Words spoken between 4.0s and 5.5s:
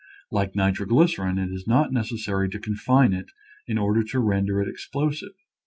to render it explosive.